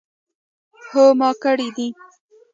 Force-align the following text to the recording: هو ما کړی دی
هو 0.89 1.05
ما 1.19 1.29
کړی 1.43 1.69
دی 1.75 1.87